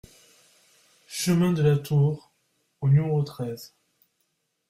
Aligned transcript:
CHEMIN 1.15 1.53
DE 1.53 1.61
LA 1.61 1.77
TOUR 1.83 2.31
au 2.81 2.89
numéro 2.89 3.21
treize 3.21 3.71